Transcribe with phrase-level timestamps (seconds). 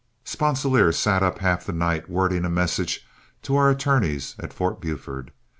[0.23, 3.05] Sponsilier sat up half the night wording a message
[3.43, 5.31] to our attorneys at Fort Buford.